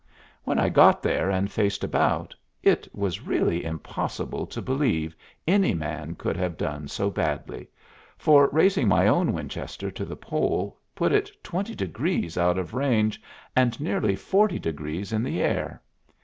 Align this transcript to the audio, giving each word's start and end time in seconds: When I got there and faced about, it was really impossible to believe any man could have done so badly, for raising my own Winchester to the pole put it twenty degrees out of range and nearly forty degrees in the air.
When 0.45 0.57
I 0.57 0.69
got 0.69 1.03
there 1.03 1.29
and 1.29 1.51
faced 1.51 1.83
about, 1.83 2.33
it 2.63 2.87
was 2.91 3.21
really 3.21 3.63
impossible 3.63 4.47
to 4.47 4.59
believe 4.59 5.15
any 5.47 5.75
man 5.75 6.15
could 6.15 6.35
have 6.37 6.57
done 6.57 6.87
so 6.87 7.11
badly, 7.11 7.69
for 8.17 8.49
raising 8.51 8.87
my 8.87 9.05
own 9.07 9.31
Winchester 9.31 9.91
to 9.91 10.03
the 10.03 10.15
pole 10.15 10.79
put 10.95 11.11
it 11.11 11.31
twenty 11.43 11.75
degrees 11.75 12.35
out 12.35 12.57
of 12.57 12.73
range 12.73 13.21
and 13.55 13.79
nearly 13.79 14.15
forty 14.15 14.57
degrees 14.57 15.13
in 15.13 15.21
the 15.21 15.39
air. 15.39 15.83